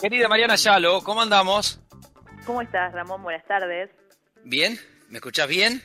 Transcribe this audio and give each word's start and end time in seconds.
Querida 0.00 0.28
Mariana 0.28 0.54
Yalo, 0.54 1.02
¿cómo 1.02 1.22
andamos? 1.22 1.80
¿Cómo 2.46 2.62
estás, 2.62 2.92
Ramón? 2.92 3.22
Buenas 3.22 3.44
tardes. 3.46 3.90
¿Bien? 4.44 4.78
¿Me 5.08 5.18
escuchás 5.18 5.48
bien? 5.48 5.82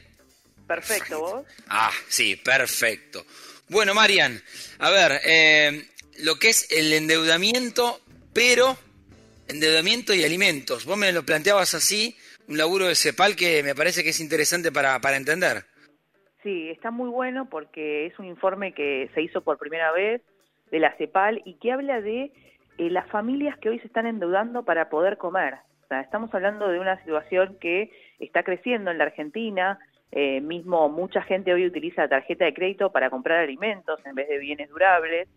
Perfecto, 0.68 1.20
¿vos? 1.20 1.46
Ah, 1.68 1.90
sí, 2.08 2.36
perfecto. 2.36 3.26
Bueno, 3.70 3.96
Marian, 3.96 4.40
a 4.78 4.92
ver, 4.92 5.14
eh, 5.26 5.88
lo 6.20 6.36
que 6.36 6.50
es 6.50 6.72
el 6.72 6.94
endeudamiento, 6.94 8.02
pero 8.34 8.78
endeudamiento 9.48 10.14
y 10.14 10.24
alimentos. 10.24 10.86
Vos 10.86 10.98
me 10.98 11.12
lo 11.12 11.24
planteabas 11.24 11.74
así, 11.74 12.16
un 12.48 12.58
laburo 12.58 12.86
de 12.86 12.96
CEPAL 12.96 13.36
que 13.36 13.64
me 13.64 13.74
parece 13.74 14.04
que 14.04 14.10
es 14.10 14.20
interesante 14.20 14.72
para, 14.72 15.00
para 15.00 15.18
entender. 15.18 15.64
Sí, 16.44 16.70
está 16.70 16.92
muy 16.92 17.10
bueno 17.10 17.50
porque 17.50 18.06
es 18.06 18.20
un 18.20 18.26
informe 18.26 18.74
que 18.74 19.10
se 19.16 19.24
hizo 19.24 19.42
por 19.42 19.58
primera 19.58 19.92
vez 19.92 20.22
de 20.70 20.80
la 20.80 20.96
CEPAL 20.98 21.42
y 21.46 21.56
que 21.56 21.72
habla 21.72 22.00
de 22.00 22.32
eh, 22.78 22.90
las 22.90 23.08
familias 23.10 23.58
que 23.60 23.70
hoy 23.70 23.80
se 23.80 23.88
están 23.88 24.08
endeudando 24.08 24.64
para 24.64 24.90
poder 24.90 25.18
comer. 25.18 25.56
O 25.84 25.88
sea, 25.88 26.02
estamos 26.02 26.34
hablando 26.34 26.68
de 26.70 26.80
una 26.80 26.98
situación 27.00 27.58
que 27.60 27.92
está 28.20 28.44
creciendo 28.44 28.92
en 28.92 28.98
la 28.98 29.06
Argentina, 29.06 29.80
eh, 30.16 30.42
mismo 30.42 30.90
mucha 30.90 31.24
gente 31.24 31.52
hoy 31.52 31.66
utiliza 31.66 32.04
la 32.04 32.08
tarjeta 32.08 32.46
de 32.46 32.54
crédito 32.54 32.92
para 32.92 33.10
comprar 33.10 33.40
alimentos 33.40 34.00
en 34.06 34.14
vez 34.14 34.30
de 34.30 34.38
bienes 34.38 34.70
durables. 34.70 35.28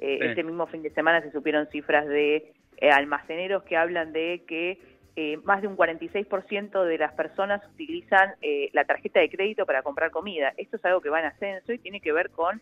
Eh, 0.00 0.18
Este 0.20 0.42
mismo 0.42 0.66
fin 0.66 0.82
de 0.82 0.90
semana 0.90 1.22
se 1.22 1.30
supieron 1.30 1.68
cifras 1.68 2.06
de 2.08 2.52
eh, 2.78 2.90
almaceneros 2.90 3.62
que 3.62 3.76
hablan 3.76 4.12
de 4.12 4.42
que 4.46 4.80
eh, 5.14 5.36
más 5.44 5.62
de 5.62 5.68
un 5.68 5.76
46% 5.76 6.84
de 6.84 6.98
las 6.98 7.12
personas 7.12 7.64
utilizan 7.72 8.34
la 8.72 8.84
tarjeta 8.84 9.20
de 9.20 9.30
crédito 9.30 9.64
para 9.66 9.82
comprar 9.82 10.10
comida. 10.10 10.52
Esto 10.56 10.78
es 10.78 10.84
algo 10.84 11.00
que 11.00 11.10
va 11.10 11.20
en 11.20 11.26
ascenso 11.26 11.72
y 11.72 11.78
tiene 11.78 12.00
que 12.00 12.12
ver 12.12 12.30
con 12.30 12.60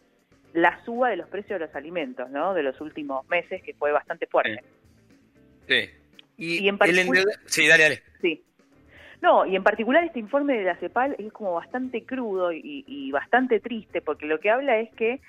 la 0.53 0.83
suba 0.85 1.11
de 1.11 1.17
los 1.17 1.29
precios 1.29 1.59
de 1.59 1.67
los 1.67 1.75
alimentos, 1.75 2.31
¿no? 2.31 2.55
De 2.55 2.63
los 2.63 2.81
últimos 2.81 3.27
meses, 3.29 3.63
que 3.63 3.75
fue 3.75 3.93
bastante 3.93 4.27
fuerte. 4.27 4.63
Sí. 5.69 5.91
Y, 6.37 6.69
en 6.69 6.79
particular... 6.79 7.25
Sí, 7.47 7.67
dale, 7.69 7.83
dale. 7.85 8.03
Sí. 8.21 8.43
No, 9.21 9.47
y 9.47 9.55
en 9.55 9.63
particular 9.63 10.05
este 10.05 10.19
informe 10.19 10.59
de 10.59 10.65
la 10.65 10.77
CEPAL 10.77 11.15
es 11.19 11.33
como 11.33 11.55
bastante 11.55 12.05
crudo 12.05 12.53
y, 12.53 13.11
bastante 13.13 13.61
triste, 13.61 14.01
porque 14.01 14.27
lo 14.27 14.41
que 14.41 14.51
habla 14.51 14.81
es 14.81 14.93
que 14.95 15.21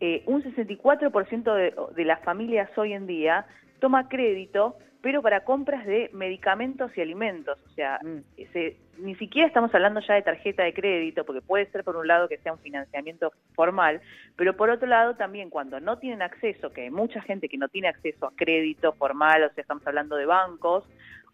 eh, 0.00 0.22
un 0.26 0.42
64% 0.42 1.54
de, 1.54 1.74
de 1.94 2.04
las 2.04 2.22
familias 2.22 2.70
hoy 2.76 2.92
en 2.92 3.06
día 3.06 3.46
toma 3.82 4.08
crédito 4.08 4.76
pero 5.02 5.20
para 5.20 5.44
compras 5.44 5.84
de 5.84 6.10
medicamentos 6.12 6.96
y 6.96 7.00
alimentos. 7.00 7.58
O 7.66 7.68
sea, 7.70 7.98
mm. 8.02 9.02
ni 9.04 9.16
siquiera 9.16 9.48
estamos 9.48 9.74
hablando 9.74 10.00
ya 10.00 10.14
de 10.14 10.22
tarjeta 10.22 10.62
de 10.62 10.72
crédito, 10.72 11.24
porque 11.24 11.42
puede 11.42 11.66
ser 11.72 11.82
por 11.82 11.96
un 11.96 12.06
lado 12.06 12.28
que 12.28 12.38
sea 12.38 12.52
un 12.52 12.60
financiamiento 12.60 13.32
formal, 13.54 14.00
pero 14.36 14.56
por 14.56 14.70
otro 14.70 14.86
lado 14.86 15.16
también 15.16 15.50
cuando 15.50 15.80
no 15.80 15.98
tienen 15.98 16.22
acceso, 16.22 16.72
que 16.72 16.82
hay 16.82 16.90
mucha 16.90 17.20
gente 17.22 17.48
que 17.48 17.58
no 17.58 17.68
tiene 17.68 17.88
acceso 17.88 18.26
a 18.26 18.32
crédito 18.36 18.92
formal, 18.92 19.42
o 19.42 19.52
sea, 19.52 19.62
estamos 19.62 19.84
hablando 19.86 20.14
de 20.16 20.26
bancos 20.26 20.84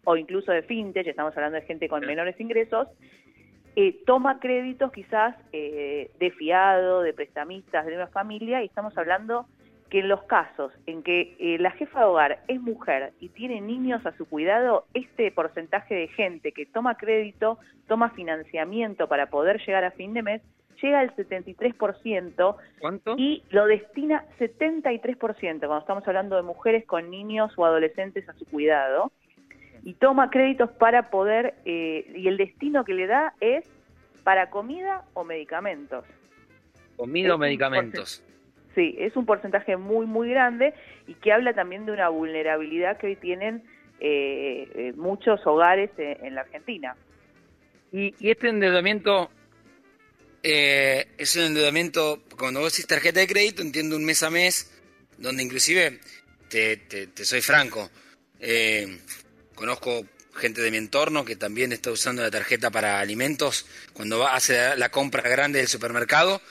o 0.03 0.17
incluso 0.17 0.51
de 0.51 0.63
fintech, 0.63 1.05
estamos 1.05 1.37
hablando 1.37 1.59
de 1.59 1.65
gente 1.67 1.87
con 1.87 2.03
menores 2.05 2.39
ingresos, 2.39 2.87
eh, 3.75 4.01
toma 4.07 4.39
créditos 4.39 4.91
quizás 4.91 5.35
eh, 5.53 6.09
de 6.19 6.31
fiado, 6.31 7.01
de 7.01 7.13
prestamistas, 7.13 7.85
de 7.85 7.95
una 7.95 8.07
familia, 8.07 8.63
y 8.63 8.65
estamos 8.65 8.97
hablando 8.97 9.45
que 9.89 9.99
en 9.99 10.07
los 10.07 10.23
casos 10.23 10.71
en 10.85 11.03
que 11.03 11.35
eh, 11.39 11.57
la 11.59 11.71
jefa 11.71 11.99
de 11.99 12.05
hogar 12.05 12.39
es 12.47 12.61
mujer 12.61 13.13
y 13.19 13.29
tiene 13.29 13.59
niños 13.59 14.05
a 14.05 14.15
su 14.15 14.25
cuidado, 14.27 14.85
este 14.93 15.31
porcentaje 15.31 15.95
de 15.95 16.07
gente 16.09 16.51
que 16.51 16.65
toma 16.65 16.95
crédito, 16.95 17.57
toma 17.87 18.11
financiamiento 18.11 19.07
para 19.07 19.29
poder 19.29 19.59
llegar 19.65 19.83
a 19.83 19.91
fin 19.91 20.13
de 20.13 20.21
mes, 20.21 20.41
llega 20.81 20.99
al 20.99 21.15
73%. 21.15 22.55
¿Cuánto? 22.79 23.15
Y 23.17 23.43
lo 23.49 23.65
destina 23.65 24.25
73%, 24.39 25.59
cuando 25.59 25.79
estamos 25.79 26.07
hablando 26.07 26.35
de 26.35 26.43
mujeres 26.43 26.85
con 26.85 27.09
niños 27.09 27.51
o 27.57 27.65
adolescentes 27.65 28.27
a 28.29 28.33
su 28.33 28.45
cuidado. 28.45 29.11
Y 29.83 29.93
toma 29.93 30.29
créditos 30.29 30.69
para 30.71 31.09
poder, 31.09 31.55
eh, 31.65 32.11
y 32.13 32.27
el 32.27 32.37
destino 32.37 32.83
que 32.83 32.93
le 32.93 33.07
da 33.07 33.33
es 33.39 33.65
para 34.23 34.49
comida 34.49 35.05
o 35.13 35.23
medicamentos. 35.23 36.05
Comida 36.97 37.35
o 37.35 37.37
medicamentos. 37.37 38.23
Sí, 38.79 38.95
es 38.97 39.13
un 39.17 39.25
porcentaje 39.25 39.75
muy, 39.75 40.05
muy 40.05 40.29
grande 40.29 40.73
y 41.05 41.13
que 41.15 41.33
habla 41.33 41.53
también 41.53 41.85
de 41.85 41.91
una 41.91 42.07
vulnerabilidad 42.07 42.97
que 42.97 43.07
hoy 43.07 43.17
tienen 43.17 43.61
eh, 43.99 44.71
eh, 44.73 44.93
muchos 44.95 45.45
hogares 45.45 45.89
en, 45.97 46.33
la 46.33 46.41
Argentina. 46.41 46.95
Y, 47.91 48.15
este 48.21 48.47
endeudamiento 48.47 49.31
eh, 50.43 51.07
es 51.17 51.35
un 51.35 51.43
endeudamiento, 51.43 52.23
cuando 52.37 52.61
vos 52.61 52.71
decís 52.71 52.87
tarjeta 52.87 53.19
de 53.19 53.27
crédito, 53.27 53.61
entiendo 53.63 53.97
un 53.97 54.05
mes 54.05 54.23
a 54.23 54.29
mes, 54.29 54.71
donde 55.17 55.43
inclusive, 55.43 55.99
te, 56.47 56.77
te, 56.77 57.25
soy 57.25 57.41
franco, 57.41 57.89
conozco 59.55 60.05
gente 60.35 60.61
de 60.61 60.71
mi 60.71 60.77
entorno 60.77 61.25
que 61.25 61.35
también 61.35 61.73
está 61.73 61.91
usando 61.91 62.21
la 62.21 62.31
tarjeta 62.31 62.71
para 62.71 63.01
alimentos 63.01 63.65
cuando 63.91 64.19
va, 64.19 64.35
hace 64.35 64.77
la 64.77 64.87
compra 64.87 65.21
grande 65.21 65.59
del 65.59 65.67
supermercado, 65.67 66.41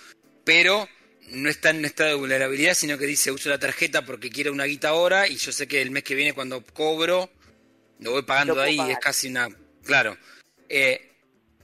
pero 0.44 0.87
no 1.33 1.49
está 1.49 1.71
en 1.71 1.78
un 1.78 1.84
estado 1.84 2.11
de 2.11 2.16
vulnerabilidad, 2.16 2.75
sino 2.75 2.99
que 2.99 3.06
dice 3.06 3.31
uso 3.31 3.49
la 3.49 3.59
tarjeta 3.59 4.05
porque 4.05 4.31
quiero 4.31 4.53
una 4.53 4.65
guita 4.65 4.91
ahora 4.91 5.28
y 5.28 5.37
yo 5.37 5.53
sé 5.53 5.66
que 5.69 5.83
el 5.83 5.91
mes 5.91 6.05
que 6.05 6.15
viene 6.15 6.33
cuando 6.33 6.62
cobro 6.62 7.31
lo 8.00 8.12
voy 8.12 8.22
pagando 8.22 8.55
de 8.55 8.62
ahí, 8.62 8.78
es 8.91 8.99
casi 8.99 9.28
una... 9.28 9.49
Claro. 9.84 10.17
Eh, 10.69 11.12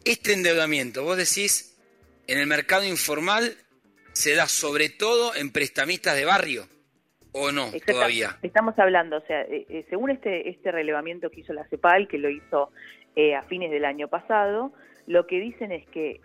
este 0.05 0.33
endeudamiento, 0.33 1.05
vos 1.05 1.17
decís, 1.17 1.79
en 2.27 2.39
el 2.39 2.47
mercado 2.47 2.85
informal 2.85 3.55
se 4.13 4.35
da 4.35 4.47
sobre 4.47 4.89
todo 4.89 5.35
en 5.35 5.53
prestamistas 5.53 6.17
de 6.17 6.25
barrio 6.25 6.67
o 7.33 7.53
no 7.53 7.71
todavía. 7.87 8.37
Estamos 8.43 8.79
hablando, 8.79 9.19
o 9.19 9.27
sea, 9.27 9.43
eh, 9.43 9.67
eh, 9.69 9.87
según 9.91 10.11
este 10.11 10.49
este 10.49 10.71
relevamiento 10.73 11.31
que 11.31 11.41
hizo 11.41 11.53
la 11.53 11.67
CEPAL, 11.69 12.09
que 12.09 12.19
lo 12.19 12.31
hizo 12.31 12.71
a 13.17 13.43
fines 13.45 13.71
del 13.71 13.85
año 13.85 14.09
pasado, 14.09 14.73
lo 15.07 15.27
que 15.29 15.39
dicen 15.39 15.71
es 15.71 15.87
que, 15.89 16.21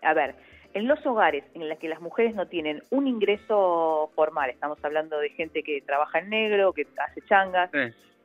a 0.00 0.14
ver, 0.14 0.34
en 0.74 0.88
los 0.88 1.04
hogares 1.06 1.44
en 1.54 1.68
los 1.68 1.78
que 1.78 1.88
las 1.88 2.00
mujeres 2.00 2.34
no 2.34 2.46
tienen 2.46 2.82
un 2.90 3.06
ingreso 3.06 4.10
formal, 4.14 4.50
estamos 4.50 4.78
hablando 4.84 5.18
de 5.18 5.30
gente 5.30 5.62
que 5.62 5.80
trabaja 5.80 6.18
en 6.18 6.30
negro, 6.30 6.72
que 6.72 6.86
hace 6.98 7.20
changas, 7.22 7.70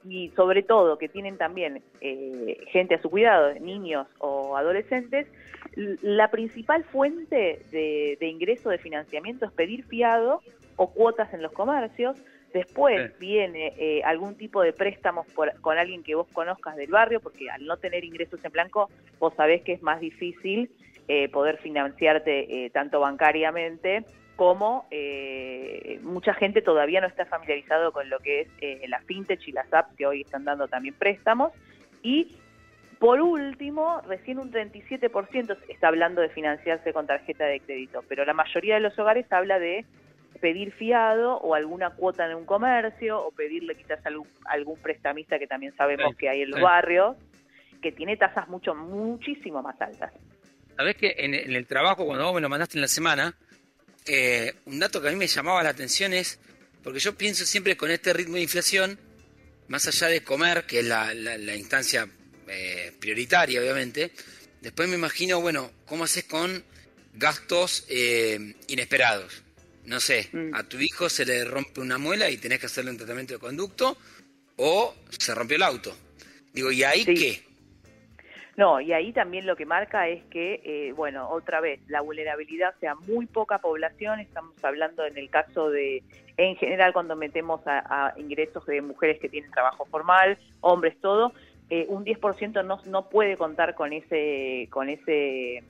y 0.04 0.30
sobre 0.30 0.64
todo 0.64 0.98
que 0.98 1.10
tienen 1.10 1.38
también 1.38 1.84
eh, 2.02 2.58
gente 2.68 2.96
a 2.96 3.02
su 3.02 3.10
cuidado, 3.10 3.54
niños 3.60 4.08
o 4.18 4.58
adolescentes, 4.58 5.28
la 5.76 6.32
principal 6.32 6.84
fuente 6.86 7.62
de, 7.72 8.18
ingreso 8.22 8.70
de 8.70 8.80
financiamiento 8.80 9.46
es 9.46 9.52
pedir 9.52 9.84
fiado 9.86 10.42
o 10.76 10.92
cuotas 10.92 11.34
en 11.34 11.42
los 11.42 11.52
comercios, 11.52 12.18
Después 12.52 13.16
viene 13.20 13.76
eh, 13.78 14.02
algún 14.04 14.34
tipo 14.36 14.64
de 14.64 14.74
préstamos 14.74 15.28
con 15.62 15.78
alguien 15.78 16.02
que 16.02 16.16
vos 16.16 16.28
conozcas 16.34 16.76
del 16.76 16.90
barrio, 16.90 17.20
porque 17.20 17.48
al 17.48 17.64
no 17.64 17.78
tener 17.78 18.04
ingresos 18.04 18.44
en 18.44 18.52
blanco, 18.52 18.90
vos 19.20 19.36
sabés 19.36 19.62
que 19.62 19.74
es 19.74 19.84
más 19.84 20.00
difícil 20.00 20.72
eh, 21.12 21.28
poder 21.28 21.58
financiarte 21.58 22.66
eh, 22.66 22.70
tanto 22.70 23.00
bancariamente 23.00 24.06
como 24.36 24.86
eh, 24.92 26.00
mucha 26.04 26.36
gente 26.36 26.62
todavía 26.62 27.02
no 27.02 27.08
está 27.08 27.26
familiarizado 27.26 27.92
con 27.92 28.12
lo 28.12 28.20
que 28.20 28.42
es 28.42 28.48
la 28.88 29.02
fintech 29.02 29.42
y 29.48 29.52
las 29.52 29.74
apps 29.74 29.96
que 29.96 30.06
hoy 30.06 30.22
están 30.22 30.44
dando 30.44 30.68
también 30.68 30.94
préstamos. 30.94 31.52
Y 32.04 32.38
por 33.00 33.22
último, 33.22 34.04
recién 34.08 34.38
un 34.38 34.52
37% 34.52 35.58
está 35.68 35.88
hablando 35.88 36.22
de 36.22 36.30
financiarse 36.30 36.94
con 36.94 37.08
tarjeta 37.08 37.46
de 37.46 37.60
crédito, 37.60 38.04
pero 38.08 38.24
la 38.24 38.36
mayoría 38.36 38.76
de 38.76 38.82
los 38.82 39.00
hogares 39.00 39.26
habla 39.32 39.58
de 39.58 39.86
pedir 40.42 40.72
fiado 40.74 41.38
o 41.38 41.56
alguna 41.56 41.90
cuota 41.90 42.30
en 42.30 42.38
un 42.38 42.46
comercio 42.46 43.20
o 43.20 43.32
pedirle 43.32 43.74
quizás 43.74 44.06
algún, 44.06 44.28
algún 44.46 44.78
prestamista 44.78 45.40
que 45.40 45.48
también 45.48 45.76
sabemos 45.76 46.16
que 46.16 46.30
hay 46.30 46.44
en 46.44 46.52
los 46.52 46.62
barrios, 46.62 47.18
que 47.82 47.92
tiene 47.92 48.16
tasas 48.16 48.48
mucho, 48.48 48.76
muchísimo 48.76 49.64
más 49.64 49.82
altas. 49.82 50.14
Sabés 50.80 50.96
que 50.96 51.14
en, 51.18 51.34
el 51.34 51.66
trabajo, 51.68 52.06
cuando 52.06 52.24
vos 52.24 52.36
me 52.36 52.40
lo 52.40 52.48
mandaste 52.48 52.78
en 52.78 52.82
la 52.84 52.88
semana, 52.88 53.36
eh, 54.06 54.54
un 54.64 54.80
dato 54.80 55.02
que 55.02 55.10
a 55.10 55.12
mí 55.12 55.18
me 55.18 55.28
llamaba 55.28 55.62
la 55.62 55.72
atención 55.72 56.14
es, 56.14 56.40
porque 56.82 57.00
yo 57.00 57.18
pienso 57.18 57.46
siempre 57.46 57.76
con 57.76 57.92
este 57.92 58.14
ritmo 58.14 58.36
de 58.36 58.44
inflación, 58.44 58.98
más 59.68 59.88
allá 59.88 60.08
de 60.08 60.24
comer, 60.24 60.64
que 60.66 60.80
es 60.80 60.86
la, 60.86 61.14
instancia 61.54 62.08
eh, 62.48 62.94
prioritaria, 62.98 63.60
obviamente, 63.60 64.14
después 64.62 64.88
me 64.88 64.96
imagino, 64.96 65.42
bueno, 65.42 65.70
¿cómo 65.86 66.06
haces 66.06 66.24
con 66.24 66.64
gastos 67.14 67.84
eh, 67.90 68.56
inesperados? 68.70 69.44
No 69.84 70.00
sé, 70.00 70.30
mm. 70.32 70.56
a 70.56 70.64
tu 70.64 70.80
hijo 70.80 71.10
se 71.10 71.26
le 71.26 71.44
rompe 71.44 71.82
una 71.82 71.98
muela 71.98 72.30
y 72.30 72.38
tenés 72.38 72.62
que 72.62 72.68
hacerle 72.68 72.92
un 72.92 72.98
tratamiento 72.98 73.34
de 73.34 73.40
conducto, 73.42 73.98
o 74.56 74.96
se 75.10 75.36
rompió 75.36 75.58
el 75.58 75.64
auto. 75.64 75.94
Digo, 76.54 76.72
¿y 76.72 76.84
ahí 76.84 77.04
qué? 77.04 77.49
No, 78.60 78.82
y 78.82 78.92
ahí 78.92 79.14
también 79.14 79.46
lo 79.46 79.56
que 79.56 79.66
marca 79.66 80.10
es 80.10 80.22
que, 80.26 80.60
eh, 80.66 80.92
bueno, 80.92 81.30
otra 81.30 81.62
vez, 81.62 81.80
la 81.88 82.02
vulnerabilidad 82.02 82.76
sea 82.82 82.94
muy 82.94 83.26
poca 83.26 83.60
población, 83.60 84.20
estamos 84.20 84.62
hablando 84.62 85.06
en 85.06 85.18
el 85.18 85.30
caso 85.30 85.70
de, 85.70 86.04
en 86.36 86.58
general 86.58 86.92
cuando 86.92 87.16
metemos 87.16 87.62
a, 87.66 88.14
ingresos 88.18 88.66
de 88.66 88.82
mujeres 88.82 89.18
que 89.22 89.30
tienen 89.30 89.50
trabajo 89.52 89.86
formal, 89.86 90.38
hombres, 90.60 91.00
todo, 91.00 91.32
eh, 91.70 91.86
un 91.88 92.04
10% 92.04 92.66
no, 92.66 92.82
no 92.86 93.08
puede 93.08 93.38
contar 93.38 93.76
con 93.76 93.94
ese, 93.94 94.68
con 94.72 94.90
ese 94.90 95.64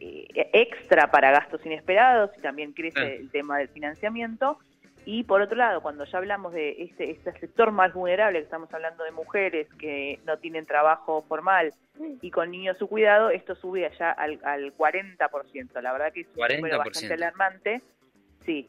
eh, 0.00 0.50
extra 0.54 1.10
para 1.10 1.30
gastos 1.30 1.60
inesperados 1.66 2.30
y 2.38 2.40
también 2.40 2.72
crece 2.72 3.16
el 3.16 3.30
tema 3.30 3.58
del 3.58 3.68
financiamiento. 3.68 4.56
Y 5.04 5.24
por 5.24 5.40
otro 5.40 5.56
lado, 5.56 5.80
cuando 5.80 6.04
ya 6.04 6.18
hablamos 6.18 6.52
de 6.52 6.82
este, 6.82 7.10
este 7.10 7.32
sector 7.40 7.72
más 7.72 7.92
vulnerable, 7.92 8.38
que 8.38 8.44
estamos 8.44 8.72
hablando 8.72 9.02
de 9.04 9.10
mujeres 9.10 9.66
que 9.78 10.20
no 10.24 10.38
tienen 10.38 10.64
trabajo 10.64 11.24
formal 11.28 11.74
y 12.20 12.30
con 12.30 12.50
niños 12.50 12.78
su 12.78 12.88
cuidado, 12.88 13.30
esto 13.30 13.54
sube 13.56 13.86
allá 13.86 14.12
al, 14.12 14.38
al 14.44 14.76
40%. 14.76 15.80
La 15.80 15.92
verdad 15.92 16.12
que 16.12 16.20
es 16.20 16.28
un 16.36 16.56
número 16.56 16.78
bastante 16.78 17.14
alarmante. 17.14 17.82
Sí. 18.44 18.68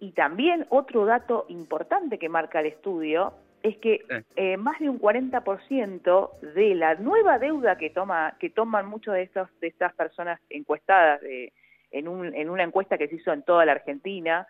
Y 0.00 0.12
también 0.12 0.66
otro 0.68 1.06
dato 1.06 1.46
importante 1.48 2.18
que 2.18 2.28
marca 2.28 2.60
el 2.60 2.66
estudio 2.66 3.34
es 3.62 3.78
que 3.78 4.04
eh, 4.36 4.56
más 4.58 4.78
de 4.78 4.90
un 4.90 5.00
40% 5.00 6.40
de 6.54 6.74
la 6.74 6.94
nueva 6.96 7.38
deuda 7.38 7.78
que 7.78 7.88
toma 7.90 8.36
que 8.38 8.50
toman 8.50 8.86
muchos 8.86 9.14
de 9.14 9.22
estos 9.22 9.48
de 9.60 9.68
estas 9.68 9.94
personas 9.94 10.38
encuestadas 10.50 11.22
en, 11.90 12.08
un, 12.08 12.34
en 12.34 12.50
una 12.50 12.64
encuesta 12.64 12.98
que 12.98 13.08
se 13.08 13.14
hizo 13.14 13.32
en 13.32 13.42
toda 13.42 13.64
la 13.64 13.72
Argentina 13.72 14.46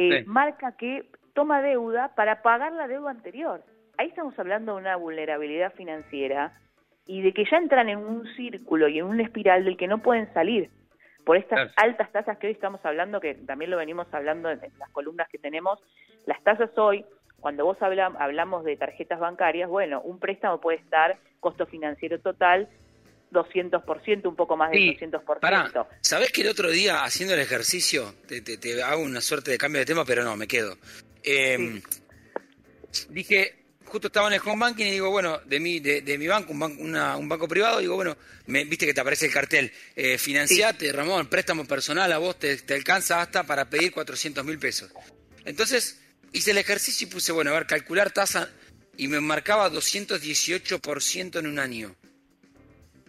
eh, 0.00 0.24
marca 0.26 0.76
que 0.76 1.10
toma 1.34 1.60
deuda 1.60 2.14
para 2.14 2.40
pagar 2.40 2.72
la 2.72 2.86
deuda 2.86 3.10
anterior. 3.10 3.64
Ahí 3.96 4.08
estamos 4.08 4.38
hablando 4.38 4.74
de 4.74 4.80
una 4.80 4.94
vulnerabilidad 4.94 5.72
financiera 5.72 6.52
y 7.04 7.20
de 7.22 7.32
que 7.32 7.44
ya 7.50 7.56
entran 7.56 7.88
en 7.88 7.98
un 7.98 8.24
círculo 8.36 8.86
y 8.86 9.00
en 9.00 9.06
una 9.06 9.24
espiral 9.24 9.64
del 9.64 9.76
que 9.76 9.88
no 9.88 9.98
pueden 9.98 10.32
salir 10.32 10.70
por 11.24 11.36
estas 11.36 11.72
altas 11.74 12.12
tasas 12.12 12.38
que 12.38 12.46
hoy 12.46 12.52
estamos 12.52 12.80
hablando, 12.84 13.20
que 13.20 13.34
también 13.34 13.72
lo 13.72 13.76
venimos 13.76 14.06
hablando 14.12 14.48
en, 14.50 14.60
las 14.78 14.90
columnas 14.92 15.28
que 15.28 15.38
tenemos, 15.38 15.80
las 16.26 16.40
tasas 16.44 16.70
hoy 16.78 17.04
cuando 17.40 17.64
vos 17.64 17.76
hablamos 17.80 18.64
de 18.64 18.76
tarjetas 18.76 19.18
bancarias, 19.18 19.68
bueno, 19.68 20.00
un 20.00 20.20
préstamo 20.20 20.60
puede 20.60 20.78
estar 20.78 21.18
costo 21.40 21.66
financiero 21.66 22.20
total 22.20 22.68
200%, 23.30 24.26
un 24.26 24.36
poco 24.36 24.56
más 24.56 24.70
del 24.70 24.96
200%. 24.96 25.40
Pará, 25.40 25.70
¿sabés 26.00 26.32
que 26.32 26.42
el 26.42 26.48
otro 26.48 26.70
día 26.70 27.04
haciendo 27.04 27.34
el 27.34 27.40
ejercicio, 27.40 28.14
te, 28.26 28.82
hago 28.82 29.02
una 29.02 29.20
suerte 29.20 29.50
de 29.50 29.58
cambio 29.58 29.80
de 29.80 29.86
tema, 29.86 30.04
pero 30.04 30.24
no, 30.24 30.36
me 30.36 30.46
quedo? 30.46 30.76
Em, 31.22 31.80
dije, 33.10 33.58
justo 33.84 34.08
estaba 34.08 34.28
en 34.28 34.34
el 34.34 34.40
home 34.44 34.60
banking 34.60 34.86
y 34.86 34.90
digo, 34.92 35.10
bueno, 35.10 35.38
de 35.44 35.60
mi, 35.60 35.80
de, 35.80 36.18
mi 36.18 36.26
banco, 36.26 36.52
un 36.52 36.58
banco, 36.60 36.82
un 36.82 37.28
banco 37.28 37.48
privado, 37.48 37.78
digo, 37.80 37.96
bueno, 37.96 38.16
me, 38.46 38.64
viste 38.64 38.86
que 38.86 38.94
te 38.94 39.00
aparece 39.00 39.26
el 39.26 39.32
cartel, 39.32 39.72
eh, 39.96 40.18
financiate, 40.18 40.92
Ramón, 40.92 41.26
préstamo 41.28 41.64
personal 41.64 42.12
a 42.12 42.18
vos 42.18 42.38
te, 42.38 42.56
te 42.58 42.74
alcanza 42.74 43.20
hasta 43.20 43.44
para 43.44 43.68
pedir 43.68 43.92
400 43.92 44.44
mil 44.44 44.58
pesos. 44.58 44.90
Entonces, 45.44 46.00
hice 46.32 46.50
el 46.50 46.58
ejercicio 46.58 47.06
y 47.06 47.10
puse, 47.10 47.32
bueno, 47.32 47.50
a 47.50 47.54
ver, 47.54 47.66
calcular 47.66 48.10
tasa 48.10 48.50
y 48.96 49.08
me 49.08 49.20
marcaba 49.20 49.70
218% 49.70 51.38
en 51.38 51.46
un 51.46 51.58
año. 51.58 51.94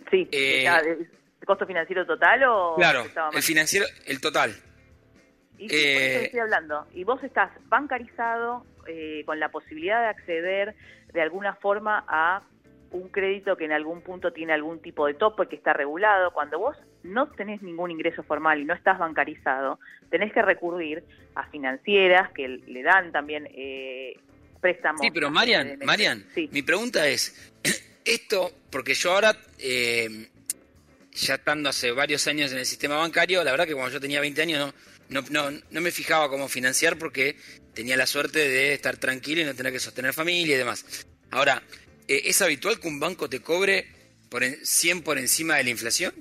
Sí, 0.10 0.28
eh, 0.32 0.66
¿el 0.68 1.08
costo 1.46 1.66
financiero 1.66 2.06
total 2.06 2.44
o...? 2.44 2.76
Claro, 2.76 3.06
el 3.34 3.44
financiero, 3.44 3.86
el 4.06 4.20
total. 4.20 4.56
Y 5.58 5.68
eh, 5.74 6.24
estoy 6.26 6.40
hablando. 6.40 6.88
Y 6.94 7.04
vos 7.04 7.22
estás 7.24 7.52
bancarizado 7.66 8.66
eh, 8.88 9.24
con 9.26 9.40
la 9.40 9.50
posibilidad 9.50 10.02
de 10.02 10.08
acceder 10.08 10.76
de 11.14 11.22
alguna 11.22 11.56
forma 11.56 12.06
a 12.08 12.42
un 12.92 13.10
crédito 13.10 13.56
que 13.56 13.66
en 13.66 13.72
algún 13.72 14.02
punto 14.02 14.32
tiene 14.34 14.54
algún 14.54 14.82
tipo 14.82 15.06
de 15.06 15.14
tope 15.14 15.48
que 15.48 15.58
está 15.58 15.74
regulado. 15.74 16.32
Cuando 16.32 16.60
vos 16.60 16.78
no 17.04 17.28
tenés 17.28 17.62
ningún 17.62 17.92
ingreso 17.92 18.24
formal 18.24 18.60
y 18.60 18.66
no 18.66 18.74
estás 18.74 18.98
bancarizado, 18.98 19.80
tenés 20.10 20.34
que 20.34 20.42
recurrir 20.42 21.04
a 21.36 21.46
financieras 21.50 22.32
que 22.32 22.48
le 22.48 22.82
dan 22.82 23.12
también 23.12 23.48
eh, 23.54 24.18
préstamos. 24.62 25.02
Sí, 25.02 25.12
pero 25.12 25.30
Marian, 25.30 25.78
Marian, 25.86 26.26
mi 26.52 26.62
pregunta 26.62 27.08
es, 27.08 27.54
esto, 28.06 28.52
porque 28.70 28.94
yo 28.94 29.14
ahora, 29.14 29.36
eh, 29.58 30.30
ya 31.12 31.36
estando 31.36 31.70
hace 31.70 31.92
varios 31.92 32.28
años 32.28 32.52
en 32.52 32.60
el 32.60 32.66
sistema 32.66 32.98
bancario, 32.98 33.44
la 33.44 33.52
verdad 33.52 33.68
que 33.68 33.74
cuando 33.74 33.92
yo 33.92 34.00
tenía 34.00 34.22
20 34.22 34.42
años 34.42 34.74
no, 35.10 35.22
no, 35.22 35.28
no, 35.30 35.60
no 35.70 35.82
me 35.82 35.92
fijaba 35.92 36.30
cómo 36.30 36.48
financiar 36.48 36.98
porque 36.98 37.36
tenía 37.74 37.98
la 37.98 38.06
suerte 38.06 38.40
de 38.40 38.74
estar 38.74 38.98
tranquilo 38.98 39.42
y 39.42 39.46
no 39.46 39.56
tener 39.56 39.72
que 39.72 39.80
sostener 39.80 40.14
familia 40.14 40.56
y 40.56 40.60
demás. 40.60 41.08
Ahora, 41.32 41.62
eh, 42.08 42.22
¿es 42.26 42.42
habitual 42.42 42.80
que 42.80 42.88
un 42.88 43.00
banco 43.00 43.30
te 43.30 43.42
cobre 43.42 43.86
por 44.30 44.44
100 44.44 45.04
por 45.04 45.18
encima 45.18 45.56
de 45.56 45.64
la 45.64 45.70
inflación? 45.70 46.14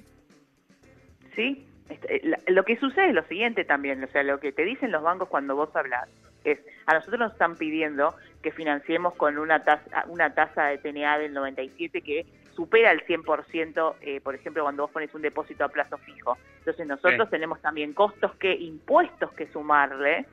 Sí, 1.34 1.66
este, 1.88 2.22
lo 2.48 2.64
que 2.64 2.76
sucede 2.78 3.08
es 3.08 3.14
lo 3.14 3.26
siguiente 3.26 3.64
también, 3.64 4.02
o 4.02 4.08
sea, 4.08 4.22
lo 4.22 4.40
que 4.40 4.52
te 4.52 4.64
dicen 4.64 4.90
los 4.90 5.02
bancos 5.02 5.28
cuando 5.28 5.54
vos 5.54 5.74
hablas 5.74 6.08
es, 6.44 6.58
a 6.86 6.94
nosotros 6.94 7.20
nos 7.20 7.32
están 7.32 7.56
pidiendo 7.56 8.14
que 8.42 8.52
financiemos 8.52 9.14
con 9.14 9.38
una 9.38 9.64
tasa, 9.64 10.04
una 10.08 10.34
tasa 10.34 10.66
de 10.66 10.78
TNA 10.78 11.18
del 11.18 11.34
97 11.34 12.02
que 12.02 12.26
supera 12.54 12.90
el 12.90 13.04
100%, 13.06 13.94
eh, 14.00 14.20
por 14.20 14.34
ejemplo, 14.34 14.62
cuando 14.62 14.82
vos 14.82 14.90
pones 14.90 15.14
un 15.14 15.22
depósito 15.22 15.64
a 15.64 15.68
plazo 15.68 15.96
fijo. 15.98 16.36
Entonces 16.58 16.86
nosotros 16.86 17.30
tenemos 17.30 17.60
también 17.60 17.92
costos 17.92 18.34
que, 18.36 18.52
impuestos 18.52 19.32
que 19.32 19.46
sumarle, 19.48 20.26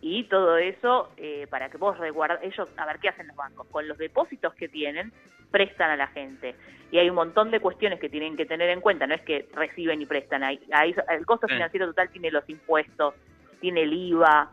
y 0.00 0.24
todo 0.24 0.56
eso 0.58 1.10
eh, 1.16 1.46
para 1.50 1.68
que 1.68 1.78
vos 1.78 1.98
resguardes, 1.98 2.38
ellos, 2.42 2.68
a 2.76 2.86
ver 2.86 2.98
qué 3.00 3.08
hacen 3.08 3.26
los 3.26 3.36
bancos, 3.36 3.66
con 3.68 3.88
los 3.88 3.98
depósitos 3.98 4.54
que 4.54 4.68
tienen, 4.68 5.12
prestan 5.50 5.90
a 5.90 5.96
la 5.96 6.06
gente. 6.08 6.54
Y 6.92 6.98
hay 6.98 7.08
un 7.08 7.16
montón 7.16 7.50
de 7.50 7.60
cuestiones 7.60 7.98
que 7.98 8.08
tienen 8.08 8.36
que 8.36 8.46
tener 8.46 8.70
en 8.70 8.80
cuenta, 8.80 9.06
no 9.06 9.14
es 9.14 9.22
que 9.22 9.48
reciben 9.54 10.00
y 10.00 10.06
prestan, 10.06 10.44
ahí, 10.44 10.60
el 11.08 11.26
costo 11.26 11.48
financiero 11.48 11.86
total 11.86 12.10
tiene 12.10 12.30
los 12.30 12.48
impuestos, 12.48 13.14
tiene 13.60 13.82
el 13.82 13.92
IVA, 13.92 14.52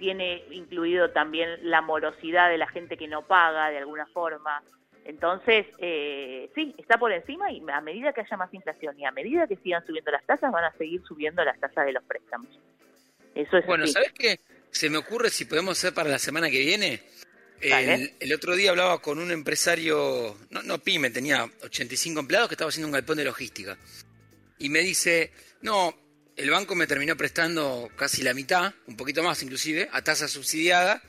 tiene 0.00 0.42
incluido 0.50 1.10
también 1.10 1.50
la 1.62 1.82
morosidad 1.82 2.50
de 2.50 2.58
la 2.58 2.66
gente 2.66 2.96
que 2.96 3.06
no 3.06 3.26
paga 3.26 3.70
de 3.70 3.78
alguna 3.78 4.06
forma. 4.06 4.62
Entonces, 5.04 5.66
eh, 5.78 6.50
sí, 6.54 6.74
está 6.78 6.98
por 6.98 7.12
encima 7.12 7.52
y 7.52 7.62
a 7.70 7.80
medida 7.80 8.12
que 8.12 8.22
haya 8.22 8.36
más 8.36 8.52
inflación 8.52 8.98
y 8.98 9.04
a 9.04 9.12
medida 9.12 9.46
que 9.46 9.56
sigan 9.56 9.86
subiendo 9.86 10.10
las 10.10 10.24
tasas, 10.24 10.50
van 10.50 10.64
a 10.64 10.72
seguir 10.72 11.02
subiendo 11.06 11.44
las 11.44 11.60
tasas 11.60 11.84
de 11.84 11.92
los 11.92 12.02
préstamos. 12.04 12.48
Eso 13.34 13.58
es 13.58 13.66
bueno, 13.66 13.86
¿sabes 13.86 14.12
qué? 14.12 14.40
Se 14.70 14.88
me 14.88 14.98
ocurre 14.98 15.30
si 15.30 15.44
podemos 15.44 15.78
hacer 15.78 15.94
para 15.94 16.08
la 16.08 16.18
semana 16.18 16.50
que 16.50 16.60
viene. 16.60 17.02
El, 17.60 18.32
otro 18.32 18.56
día 18.56 18.70
hablaba 18.70 19.02
con 19.02 19.18
un 19.18 19.30
empresario, 19.30 20.36
no, 20.48 20.62
no 20.62 20.78
pyme, 20.78 21.10
tenía 21.10 21.44
85 21.62 22.20
empleados 22.20 22.48
que 22.48 22.54
estaba 22.54 22.70
haciendo 22.70 22.88
un 22.88 22.92
galpón 22.92 23.18
de 23.18 23.24
logística. 23.24 23.76
Y 24.58 24.70
me 24.70 24.80
dice, 24.80 25.32
no, 25.60 25.94
el 26.40 26.50
banco 26.50 26.74
me 26.74 26.86
terminó 26.86 27.16
prestando 27.16 27.90
casi 27.96 28.22
la 28.22 28.32
mitad, 28.32 28.72
un 28.86 28.96
poquito 28.96 29.22
más 29.22 29.42
inclusive, 29.42 29.88
a 29.92 30.02
tasa 30.02 30.26
subsidiada, 30.26 31.02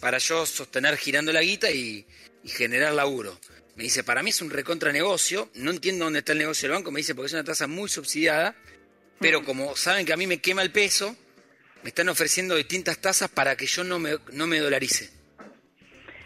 para 0.00 0.16
yo 0.16 0.46
sostener 0.46 0.96
girando 0.96 1.32
la 1.32 1.42
guita 1.42 1.70
y, 1.70 2.06
generar 2.44 2.92
laburo. 2.92 3.38
Me 3.76 3.84
dice, 3.84 4.02
para 4.02 4.22
mí 4.22 4.30
es 4.30 4.42
un 4.42 4.50
recontra 4.50 4.90
negocio, 4.92 5.48
no 5.54 5.70
entiendo 5.70 6.06
dónde 6.06 6.20
está 6.20 6.32
el 6.32 6.38
negocio 6.38 6.68
del 6.68 6.76
banco, 6.76 6.90
me 6.90 7.00
dice, 7.00 7.14
porque 7.14 7.26
es 7.26 7.32
una 7.34 7.44
tasa 7.44 7.66
muy 7.66 7.88
subsidiada, 7.88 8.56
pero 9.20 9.44
como 9.44 9.76
saben 9.76 10.04
que 10.04 10.12
a 10.12 10.16
mí 10.16 10.26
me 10.26 10.40
quema 10.40 10.62
el 10.62 10.72
peso, 10.72 11.14
me 11.82 11.90
están 11.90 12.08
ofreciendo 12.08 12.56
distintas 12.56 12.98
tasas 12.98 13.28
para 13.28 13.54
que 13.56 13.66
yo 13.66 13.84
no 13.84 13.98
me, 13.98 14.16
no 14.32 14.46
me 14.46 14.58
dolarice. 14.58 15.10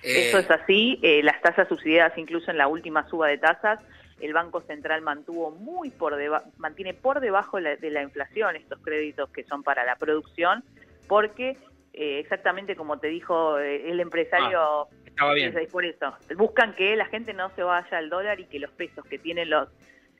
Eso 0.02 0.38
es 0.38 0.50
así, 0.50 0.98
eh, 1.02 1.22
las 1.22 1.42
tasas 1.42 1.68
subsidiadas 1.68 2.16
incluso 2.16 2.50
en 2.50 2.58
la 2.58 2.68
última 2.68 3.08
suba 3.10 3.28
de 3.28 3.38
tasas, 3.38 3.80
el 4.20 4.32
Banco 4.32 4.62
Central 4.62 5.02
mantuvo 5.02 5.50
muy 5.50 5.90
por 5.90 6.16
mantiene 6.58 6.94
por 6.94 7.20
debajo 7.20 7.58
de 7.60 7.90
la 7.90 8.02
inflación 8.02 8.56
estos 8.56 8.78
créditos 8.80 9.30
que 9.30 9.44
son 9.44 9.62
para 9.62 9.84
la 9.84 9.96
producción, 9.96 10.64
porque 11.06 11.56
eh, 11.92 12.18
exactamente 12.20 12.76
como 12.76 12.98
te 12.98 13.08
dijo 13.08 13.58
eh, 13.58 13.90
el 13.90 14.00
empresario, 14.00 14.60
ah, 14.60 14.88
estaba 15.06 15.34
bien. 15.34 15.54
por 15.70 15.84
eso, 15.84 16.14
buscan 16.36 16.74
que 16.74 16.96
la 16.96 17.06
gente 17.06 17.32
no 17.34 17.50
se 17.54 17.62
vaya 17.62 17.98
al 17.98 18.08
dólar 18.08 18.40
y 18.40 18.44
que 18.46 18.58
los 18.58 18.70
pesos 18.70 19.04
que 19.06 19.18
tienen 19.18 19.50
los 19.50 19.68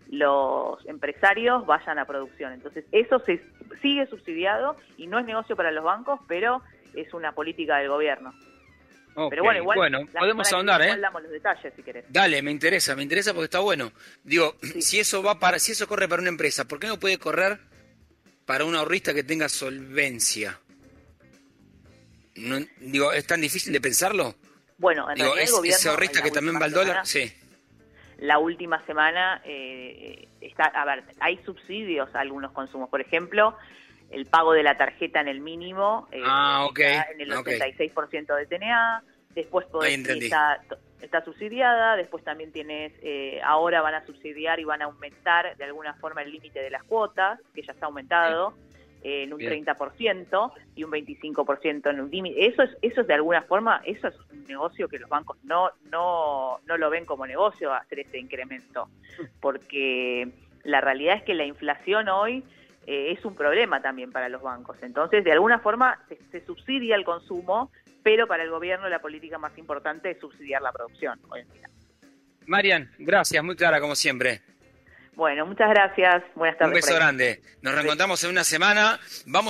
los 0.09 0.87
empresarios 0.87 1.67
vayan 1.67 1.99
a 1.99 2.05
producción. 2.05 2.53
Entonces, 2.53 2.85
eso 2.93 3.19
se 3.19 3.43
sigue 3.83 4.07
subsidiado 4.07 4.76
y 4.97 5.09
no 5.09 5.19
es 5.19 5.26
negocio 5.26 5.57
para 5.57 5.73
los 5.73 5.85
bancos, 5.85 6.21
pero 6.29 6.62
es 6.95 7.12
una 7.12 7.33
política 7.33 7.79
del 7.79 7.88
gobierno. 7.88 8.33
Pero 9.30 9.42
bueno, 9.42 9.61
igual 9.61 9.76
bueno, 9.76 10.00
podemos 10.18 10.52
ahondar, 10.52 10.82
¿eh? 10.82 10.96
los 10.96 11.30
detalles 11.30 11.73
si 11.75 11.82
querés. 11.82 12.04
Dale, 12.08 12.42
me 12.42 12.50
interesa, 12.50 12.94
me 12.94 13.02
interesa 13.02 13.32
porque 13.32 13.46
está 13.46 13.61
bueno. 13.61 13.92
Digo, 14.23 14.56
si 14.80 15.00
eso 15.00 15.23
va 15.23 15.38
para 15.38 15.58
si 15.58 15.73
eso 15.73 15.88
corre 15.88 16.08
para 16.08 16.20
una 16.20 16.28
empresa, 16.28 16.66
¿por 16.66 16.78
qué 16.78 16.87
no 16.87 16.99
puede 16.99 17.18
correr 17.18 17.58
para 18.44 18.64
un 18.64 18.75
ahorrista 18.75 19.14
que 19.14 19.25
tenga 19.25 19.49
solvencia? 19.49 20.61
No, 22.37 22.58
digo, 22.78 23.12
¿es 23.12 23.26
tan 23.26 23.40
difícil 23.40 23.73
de 23.73 23.80
pensarlo? 23.80 24.37
Bueno, 24.78 25.11
en 25.11 25.16
realidad 25.16 25.42
el 25.42 25.50
gobierno, 25.50 25.78
ese 25.78 25.88
ahorrista 25.88 26.23
que 26.23 26.30
también 26.30 26.61
va 26.61 26.66
al 26.66 26.73
dólar, 26.73 27.06
sí 27.06 27.32
la 28.18 28.38
última 28.38 28.85
semana 28.87 29.42
eh, 29.44 30.28
está, 30.40 30.64
a 30.64 30.85
ver, 30.85 31.04
hay 31.20 31.38
subsidios 31.44 32.14
a 32.14 32.20
algunos 32.20 32.52
consumos, 32.52 32.88
por 32.88 33.00
ejemplo, 33.00 33.56
el 34.10 34.26
pago 34.26 34.52
de 34.52 34.62
la 34.62 34.76
tarjeta 34.76 35.20
en 35.20 35.28
el 35.28 35.40
mínimo 35.40 36.08
eh, 36.12 36.20
ah, 36.25 36.68
está 36.75 37.10
en 37.10 37.20
el 37.20 37.30
86% 37.32 38.36
de 38.36 38.46
TNA, 38.46 39.02
después 39.34 39.66
está, 40.20 40.60
está, 41.00 41.25
subsidiada, 41.25 41.96
después 41.96 42.25
también 42.25 42.52
tienes, 42.52 42.92
eh, 43.02 43.40
ahora 43.44 43.82
van 43.82 43.94
a 43.94 44.06
subsidiar 44.06 44.60
y 44.60 44.64
van 44.64 44.82
a 44.82 44.86
aumentar 44.86 45.56
de 45.56 45.64
alguna 45.64 45.94
forma 45.94 46.22
el 46.22 46.32
límite 46.32 46.60
de 46.60 46.70
las 46.70 46.84
cuotas, 46.84 47.40
que 47.54 47.62
ya 47.62 47.72
está 47.72 47.86
aumentado 47.86 48.54
en 49.02 49.32
un 49.32 49.40
30% 49.40 50.52
y 50.75 50.84
un 50.84 50.90
25% 50.90 51.90
en 51.90 52.00
un 52.00 52.10
límite. 52.10 52.46
Eso 52.46 52.62
es, 52.62 52.70
eso 52.82 53.02
es 53.02 53.06
de 53.06 53.14
alguna 53.14 53.42
forma, 53.42 53.80
eso 53.84 54.08
es 54.08 54.14
un 54.32 54.44
negocio 54.44 54.88
que 54.88 54.98
los 54.98 55.08
bancos 55.08 55.36
no, 55.44 55.70
no, 55.92 56.58
no 56.66 56.76
lo 56.76 56.90
ven 56.90 57.04
como 57.04 57.26
negocio 57.26 57.72
hacer 57.72 58.00
ese 58.00 58.18
incremento, 58.18 58.88
porque 59.40 60.28
la 60.64 60.80
realidad 60.80 61.16
es 61.16 61.22
que 61.22 61.34
la 61.34 61.44
inflación 61.44 62.08
hoy 62.08 62.42
eh, 62.87 63.12
es 63.12 63.25
un 63.25 63.35
problema 63.35 63.83
también 63.83 64.12
para 64.12 64.28
los 64.28 64.43
bancos. 64.43 64.76
Entonces, 64.83 65.25
de 65.25 65.33
alguna 65.33 65.59
forma, 65.59 65.99
se, 66.31 66.45
subsidia 66.47 66.95
el 66.95 67.05
consumo, 67.05 67.73
pero 68.02 68.26
para 68.26 68.45
el 68.45 68.50
gobierno 68.50 68.88
la 68.88 69.00
política 69.00 69.38
más 69.38 69.57
importante 69.59 70.12
es 70.12 70.21
subsidiar 70.21 70.62
la 70.62 70.73
producción 70.73 71.19
hoy 71.28 71.40
en 71.40 71.52
día. 71.52 71.69
Marian, 72.47 72.90
gracias, 72.99 73.43
muy 73.43 73.57
clara 73.57 73.81
como 73.81 73.97
siempre. 73.97 74.40
Bueno, 75.16 75.47
muchas 75.47 75.71
gracias. 75.71 76.23
Buenas 76.35 76.59
tardes. 76.59 76.75
Un 76.75 76.75
beso 76.75 76.95
grande. 76.95 77.40
Nos 77.62 77.75
reencontramos 77.75 78.23
en 78.23 78.31
una 78.31 78.45
semana. 78.45 79.00
Vamos 79.25 79.45